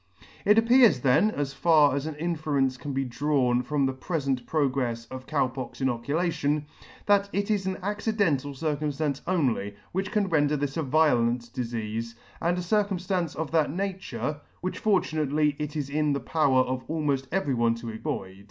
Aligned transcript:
It 0.45 0.57
appears 0.57 1.01
then 1.01 1.29
(as 1.29 1.53
far 1.53 1.95
as 1.95 2.07
an 2.07 2.15
inference 2.15 2.75
can 2.75 2.91
be 2.91 3.05
drawn 3.05 3.61
from 3.61 3.85
the 3.85 3.93
prefent 3.93 4.47
progrefs 4.47 5.05
of 5.11 5.27
Cow 5.27 5.47
pox 5.47 5.79
inoculation) 5.79 6.65
that 7.05 7.29
it 7.31 7.51
is 7.51 7.67
an 7.67 7.77
accidental 7.83 8.53
circumftance 8.53 9.21
only, 9.27 9.75
which 9.91 10.11
can 10.11 10.27
render 10.27 10.57
this 10.57 10.75
a 10.75 10.81
violent 10.81 11.53
difeafe, 11.53 12.15
and 12.41 12.57
a 12.57 12.61
circumftance 12.61 13.35
of 13.35 13.51
that 13.51 13.69
nature) 13.71 14.41
which 14.61 14.79
fortunately 14.79 15.55
it 15.59 15.75
is 15.75 15.87
in 15.87 16.13
the 16.13 16.19
power 16.19 16.61
of 16.63 16.83
almoft 16.87 17.27
every 17.31 17.53
one 17.53 17.75
to 17.75 17.91
avoid. 17.91 18.39